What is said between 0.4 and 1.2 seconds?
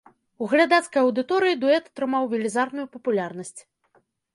У глядацкай